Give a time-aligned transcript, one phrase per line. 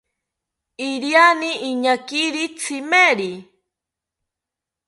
[0.89, 3.31] Iriani iñakiri tzimeri